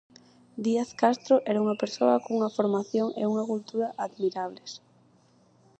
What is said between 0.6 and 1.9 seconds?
Díaz Castro era unha